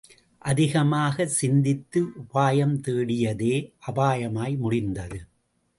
அதிகமாகச் 0.41 1.35
சிந்தித்து— 1.41 2.01
உபாயம் 2.23 2.75
தேடியதே— 2.87 3.55
அபாயமாய் 3.87 4.57
முடிந்தது. 4.57 5.19